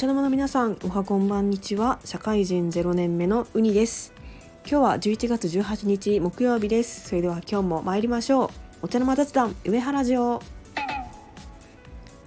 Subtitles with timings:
[0.00, 2.00] 茶の間の皆さんおはこんばんにちは。
[2.06, 4.14] 社会人0年目のウニです。
[4.66, 7.10] 今日は11月18日木曜日です。
[7.10, 8.48] それでは今日も参りましょう。
[8.80, 10.42] お茶の間雑談上原城。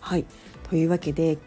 [0.01, 0.25] はい。
[0.69, 1.39] というわけで、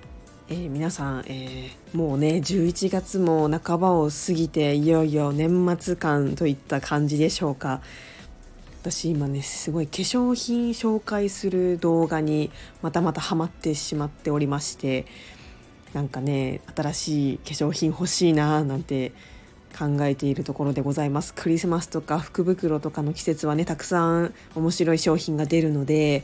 [0.48, 7.82] えー、皆さん、えー、もうね11月も半ばを過ぎていよいよ年末感といった感じでしょうか。
[8.82, 12.50] 私今ねすごい化粧品紹介する動画に
[12.82, 15.06] またまたハマってしまっておりまして
[15.96, 19.12] なんかね新しい化粧品欲しいななんて
[19.78, 21.32] 考えているところでございます。
[21.32, 26.20] クリスマスとか福袋とかの季節はねたくさん面白い商品が出るのでや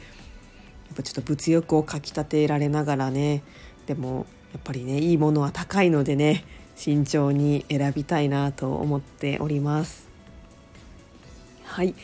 [0.93, 3.43] っぱちょっと物欲をかきたてられながらね
[3.87, 6.45] でもやっぱりねいいものは高いのでね
[6.77, 10.07] 慎重に選びたいなと思っております。
[11.65, 11.95] はい。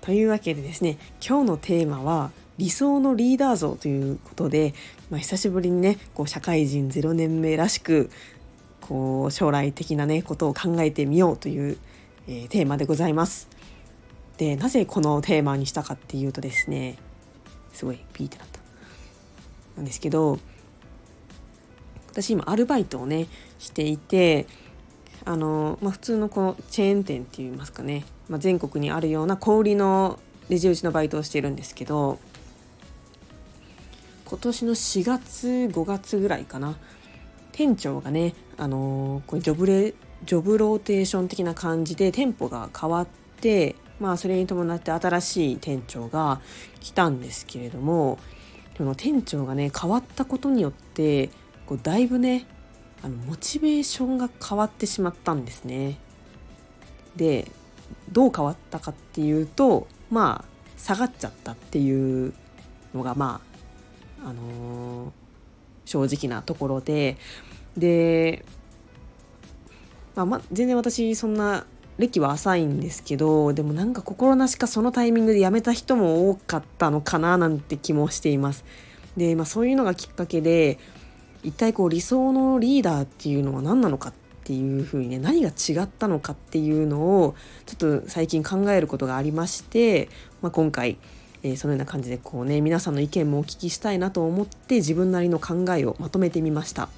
[0.00, 4.74] というわけでですね今日のテーマは理想のリーダー像ということで、
[5.08, 8.10] まあ、久しぶりにねこう社会人0年目らしく
[8.82, 11.78] こう将来的なねことを考えてみようという、
[12.28, 13.48] えー、テーマでございます。
[14.36, 16.98] でなぜこのテーマにしたかっていうとですね
[17.72, 18.60] すごいピーってなった
[19.76, 20.38] なんですけど
[22.12, 23.26] 私今アルバイトをね
[23.58, 24.46] していて
[25.24, 32.20] あの、まあ、普通のこのチェーン店っていいますかねまあ、全国にあるような小売りのレジ打ちのバイトをしてるんですけど
[34.30, 36.76] 今年の4月5月ぐらいかな
[37.50, 39.92] 店長がね、あのー、これジョブレ
[40.24, 43.08] ジョブローテーション的な感じで店舗が変わっ
[43.40, 46.40] てまあそれに伴って新しい店長が
[46.78, 48.20] 来たんですけれども
[48.76, 51.30] その店長がね変わったことによって
[51.66, 52.46] こうだいぶね
[53.02, 55.98] あのモチベーションが変わってしまったんですね。
[57.16, 57.50] で
[58.12, 62.32] どう変わったかっていうとまあ下がっちゃったっていう
[62.94, 63.49] のがまあ
[64.24, 65.10] あのー、
[65.84, 67.16] 正直なところで
[67.76, 68.44] で、
[70.14, 71.66] まあ、ま全然私そんな
[71.98, 78.64] 歴は浅いんですけどでもなんか心なしかそのタイミングで辞めた人も多かったのかななんて気もしています。
[79.16, 80.78] で、まあ、そういうのがきっかけで
[81.42, 84.12] 一体こう理想のリーダーっていうのは何なのかっ
[84.44, 87.34] ていう風にね何が違ったのかっていうのを
[87.66, 90.08] ちょっと最近考えることがありまして、
[90.42, 90.98] まあ、今回、
[91.42, 96.88] えー、そのような感じでこうね皆さんの意見もお聞きしたいなと思って自分なりの考えをまとめてみました。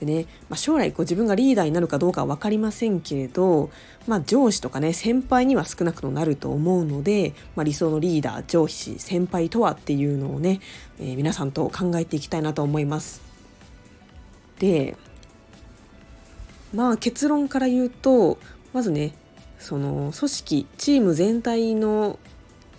[0.00, 3.70] でねまあ、将来こう自分がリーダーになるかどうかは分かりませんけれど、
[4.06, 10.60] まあ、上司とかね先輩には少なくともなると思うので、まあ、理想のリーダー上司先輩とはっていうのをね、
[11.00, 13.22] えー、皆さんと考えていきたいなと思います。
[14.60, 14.96] で
[16.72, 18.38] まあ結論から言うと
[18.72, 19.14] まずね
[19.58, 22.18] その組織チーム全体の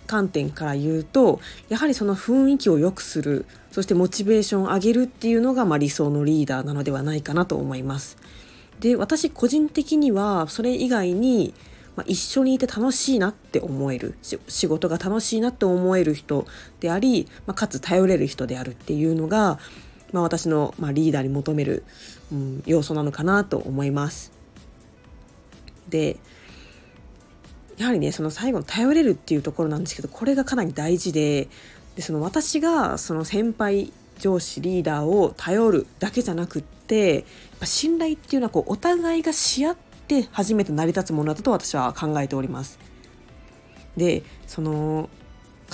[0.06, 8.16] 観点から言うとやはりその雰囲気を良くするそしてモチベーションを上げるっていうのが、まあ、理想のリーダーなのではないかなと思います。
[8.80, 11.54] で私個人的にはそれ以外に、
[11.94, 14.16] まあ、一緒にいて楽しいなって思える
[14.48, 16.46] 仕事が楽しいなって思える人
[16.80, 19.60] であり、まあ、かつ頼れる人であるっていうのが、
[20.12, 21.84] まあ、私の、ま、リーダーに求める、
[22.32, 24.32] うん、要素なのかなと思います。
[25.88, 26.16] で
[27.80, 31.48] やはりねその最後の頼れるっていうところなんですけどこれがかなり大事で
[31.96, 37.24] でその私がその先輩上司リーダーを頼るだけじゃなくってやっ
[37.60, 39.76] ぱ信頼っていうのはこうお互いがし合っ
[40.06, 42.78] て初めて成り立つものだと私は考えております。
[43.96, 45.08] でその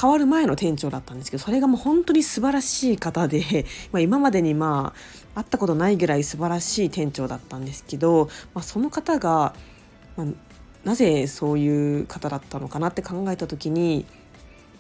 [0.01, 4.93] 変わる前の店長だったんですけどそれがもう本当に素晴らしい方で、 まあ、今までにま
[5.35, 9.55] あ会ったことないぐらい素晴らしい店長だったんですけど、まあ、その方が、
[10.17, 10.27] まあ、
[10.87, 14.07] なぜそういう方だったのかなって考えた時に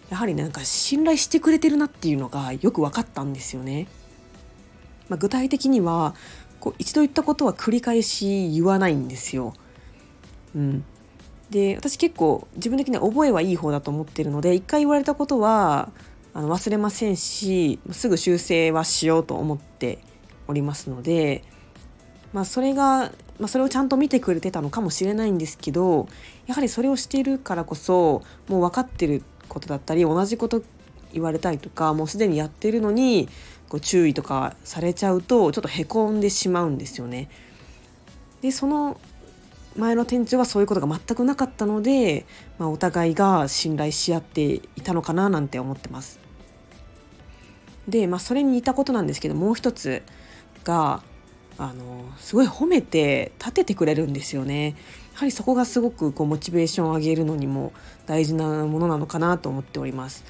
[0.09, 3.89] やはりなんか信頼してくれてるなっていうのがよく分かったんですよね。
[5.09, 6.15] まあ、具体的には
[6.61, 9.55] こう一度言ったことは繰り返し言わないんですよ。
[10.55, 10.85] うん、
[11.51, 15.91] で私結構自分的には覚えはいい方だと思ってるので一回言われたことは
[16.35, 19.99] あの忘れませんしすぐ修正はしようと思って
[20.47, 21.43] おりますので、
[22.33, 26.09] まあ、それが、まあ、それをちゃんと見てくれてたのかもしれないんですけど
[26.47, 30.63] やはりそれをしているからこそもう分かってることだったり同じこと
[31.13, 33.29] 言われたりとかもうすでにやってるのに
[33.69, 37.29] こう注意とかされちゃうとちょっとへこんでしまうんですよね。
[38.43, 39.01] でその
[39.77, 42.25] 前の店長はそういうことが全くなかったので、
[42.59, 46.19] まあ、お互いが信頼し合っていたのかななんて思ってます。
[47.87, 50.03] で、まあ、それに似たことなんですけどもう一つ
[50.65, 51.03] が
[51.59, 54.77] あのすごい褒めて立ててくれるんですよね。
[55.15, 57.73] やはりそこがすごくこうモチベーションを上げるのにも
[58.07, 60.25] 大事なものなのかなと思っております。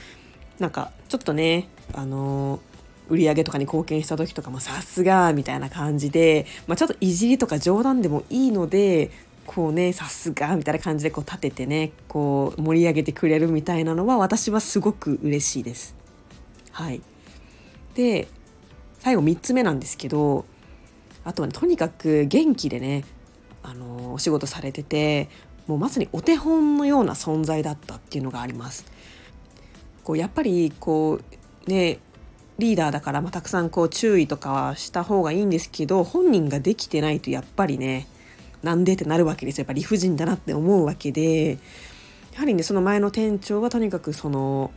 [0.59, 2.61] なんかちょっとねあの
[3.09, 9.11] 売り上げとかに貢献した時とかもさすがみたいな感じで、まあ、ちょっといじりとか冗談でもいいので
[9.47, 15.95] こうねさすがみたいな感じでこう立ててねこう盛り上げてくれるみたいなのは私はすごく嬉しいです。
[16.73, 17.01] はい、
[17.95, 18.29] で
[18.99, 20.45] 最後3つ目なんですけど
[21.27, 23.05] あとは、ね、とにかく元気でね
[23.63, 25.29] あのお仕事されてて
[25.67, 28.87] もうまさにお手本のような存在だったっていうのがあります。
[30.05, 31.19] こうやっぱりこ
[31.67, 31.99] うね
[32.59, 38.07] リーダーだから、まあ、たくさんこう注意とかはした方がいいんですけど本人ができてないとやっぱりね
[38.63, 41.59] なんでってなるわけですやっぱ理不尽だなって思うわけで
[42.35, 44.71] やはりねその前の店長はとにかくその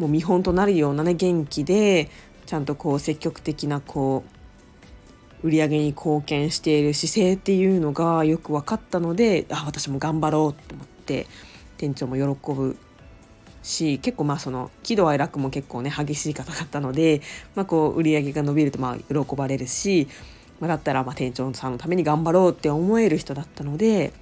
[0.00, 2.10] もう見本となるようなね元気で
[2.44, 4.41] ちゃんとこう積極的なこう
[5.42, 11.26] 売り上げに貢献している姿勢っていうのがよく分かったのであ私も頑張ろうと思って
[11.76, 12.76] 店長も喜ぶ
[13.62, 17.20] し結構まあその喜怒哀楽も結構ね激しい方だったので、
[17.54, 20.08] まあ、こう売り上げが伸びるとまあ喜ばれるし
[20.62, 24.12] まあ、だったらまあ店長さんのために頑張ろうって思える人だったので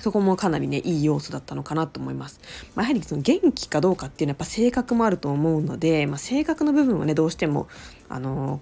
[0.00, 2.40] そこもかなりねいい要素だったのかなと思います。
[2.76, 7.66] まあ、やはりその元気かどうかっていうのはやっぱ性格もあると思うので、まあ、性格の部分はねどうしても
[8.08, 8.60] あの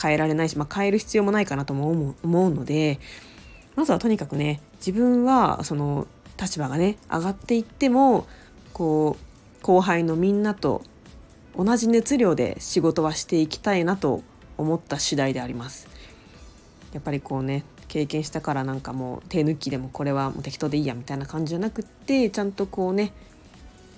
[0.00, 2.98] 変えられないし、まあ、変える必要もないかなとも思うので
[3.76, 6.06] まずはとにかくね自分はその
[6.40, 8.26] 立場がね上がっていっても
[8.72, 10.82] こう後輩のみんなと
[11.56, 14.22] 同じ熱量で仕事はしていきたいなと
[14.56, 15.88] 思った次第であります。
[16.92, 23.12] やっぱりこうね経験したからなんかもう手抜きでもこれはもう適当でいいやみたいな感じじゃなくってちゃんとこうね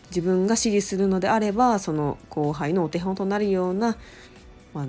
[0.09, 3.97] 自分が指示するのであればその後輩のお手本となるような、
[4.75, 4.87] まあ、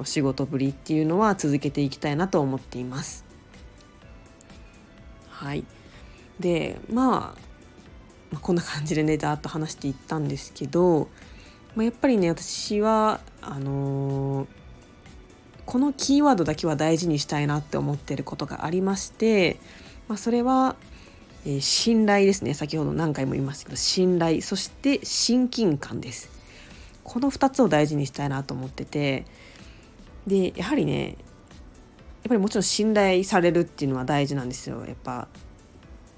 [0.00, 3.24] お仕事ぶりっていうのは続けていきたいなと思っています。
[5.28, 5.64] はい、
[6.38, 7.16] で、まあ、
[8.30, 11.08] まあこんな感じでねざっと話していったんですけど、
[11.74, 14.60] まあ、やっぱりね私はあのー
[15.70, 19.56] このキーワードだけは大事にしたいなって思ってることがありまして、
[20.08, 20.74] まあ、それは、
[21.46, 22.54] えー、信頼ですね。
[22.54, 24.42] 先ほど何回も言いましたけど信頼。
[24.42, 26.28] そして親近感です。
[27.04, 29.26] この2つを大事にしたいなと思ってて
[30.30, 31.16] でやはりねやっ
[32.28, 34.84] ぱりもちろん信頼されるっていうのは大事なんですよ。
[34.86, 35.26] やっぱ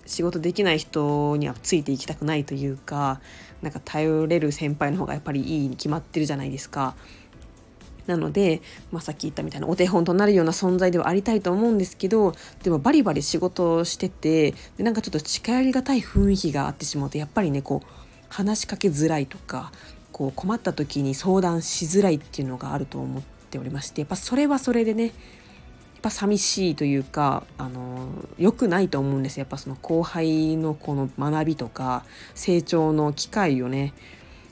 [0.05, 3.21] 仕事できない人にはついていきたくないというか
[3.63, 6.95] なんか頼れる先輩の方がやっぱりいいに決まってるじゃないですか。
[8.07, 17.87] なので、まあ、さっき言ったみたいなお手本となるような存在ではありたいと思うんですけどでもバリバリ仕事をしててでなんかちょっと近寄りがたい雰囲気があってしまうとやっぱりねこう
[18.29, 19.71] 話しかけづらいとか
[20.11, 23.23] こう困った時に相談しづらいっていうのがあると思っ
[23.53, 25.13] ておりましてやっぱそれはそれでねやっ
[26.03, 28.09] ぱ寂しいというかあの
[28.39, 32.05] 良くないと思うんですやっぱその後輩のこの学びとか
[32.35, 33.93] 成長の機会をね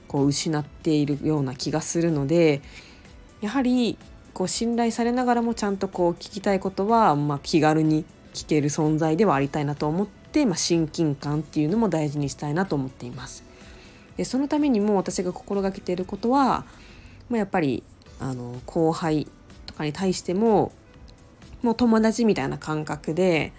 [0.07, 2.61] こう失っているような気がするので
[3.41, 3.97] やはり
[4.35, 13.45] こう信頼されながらもちゃんとこう聞きたいことは、まあ、気軽に聞ける存在ではありたいなと思って、まあ、親近感っていうのも大事にしたいなと思っています。
[14.17, 16.65] でそのためにも私が心がけていることは、
[17.29, 17.83] まあ、やっぱり
[18.21, 19.27] あの後輩
[19.67, 20.73] とかに対しても
[21.63, 23.53] もう友達みたいな感覚で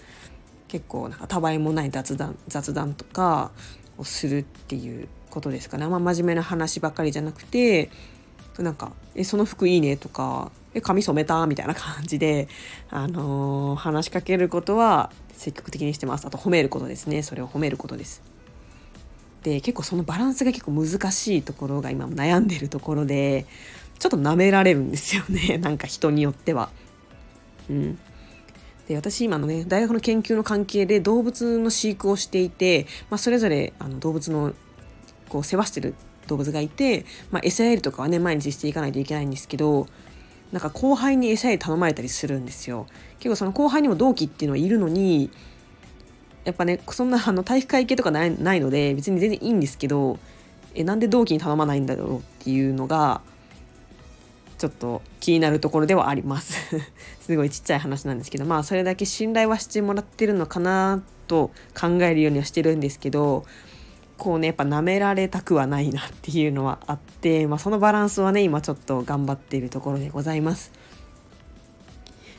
[0.67, 3.51] 結構なんかたわいもない雑談雑談とか
[3.97, 7.89] をするっていうことですかね、まあ、真面目な話ばっかりじゃなくて
[8.57, 12.47] なんか「えその服いいね」とか「え髪染めた?」みたいな感じで、
[12.89, 16.25] あのー、話しかけることは積極的にしてます。
[16.27, 17.23] あと褒めることですね。
[17.23, 18.21] それを褒めることです。
[19.43, 23.47] で結構そのバランスが結構難しいところが今悩んでるところで
[24.01, 25.59] ちょっと舐められるんですよね。
[25.61, 26.71] なんか人によっては。
[27.69, 27.99] うん、
[28.87, 34.53] で私今のね大学の研究の関係で動物の飼育をしていて、まあ、それぞれあの動物の
[35.29, 35.93] こう世話してる
[36.25, 39.85] 動物がいて、まあ、餌やりとかはね毎日していかないといけないんですけど
[40.51, 42.87] なんか後輩に餌やり頼まれたりするんですよ。
[43.19, 45.29] 結構その後輩にも同期っていうのはいるのに
[46.43, 50.17] やっぱねそんなあの体育会系とかないないので別に全然いいんですけど
[50.73, 53.21] えなんで同期に頼まないんだろうっていうのが
[54.61, 56.55] ちょっと気になるところではあります
[57.19, 63.43] すごいちっちゃい話なんですけどまあそれだけ信頼はしてもらってるのかなと考えるようにはしてるんですけど
[64.21, 70.71] 構ねやっぱ舐められたくはないなっていうのはあって、まあ、そのバランスはね今ちょっと頑張っているところでございます。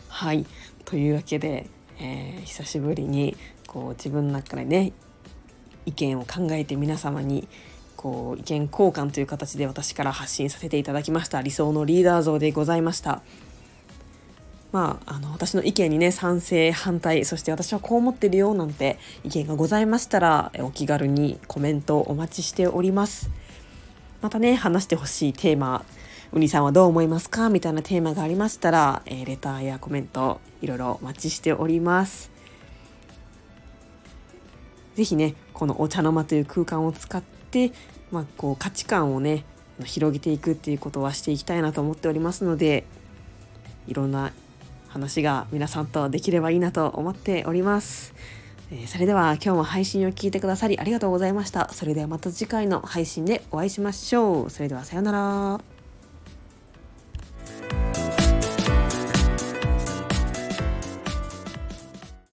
[0.08, 0.46] はい
[0.84, 1.66] というわけで、
[1.98, 3.36] えー、久しぶりに
[3.66, 4.92] こう自分の中でね
[5.86, 7.48] 意見を考えて皆様に
[8.02, 13.22] こう意見交換という形で私から発信させていただきました理想のリーダー像でございました。
[14.72, 23.28] まあ、あの私の意見にね賛成反対そして私はこう思ってるよなんて意見がございましたらお気軽にコメントお待ちしております
[24.22, 25.84] またね話してほしいテーマ
[26.32, 27.50] ウニさんはどう思いますか？
[27.50, 32.30] みたいなテーマがありましたら、えー、レターやコメントいろいろお待ちしております。
[34.94, 37.31] ぜひねこのお茶の間という空間を使って、
[38.10, 39.44] まあ、こう価値観をね
[39.84, 42.84] 広げていくっていうことはしていきたいなと思っておりますので
[43.86, 44.32] いろんな
[44.88, 48.14] 話が皆さんとできればいいなと思っております。
[48.70, 51.70] えそれでは今日も配信を聞いてくださりありがとうございました。
[51.72, 54.50] それではまた次回の配信でお会いしましょう。
[54.50, 55.71] それではさようなら。